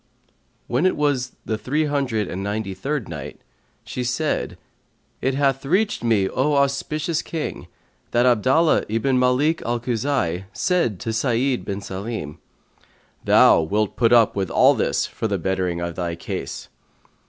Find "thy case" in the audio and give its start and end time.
15.93-16.67